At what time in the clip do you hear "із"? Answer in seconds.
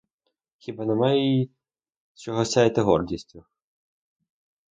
1.41-1.51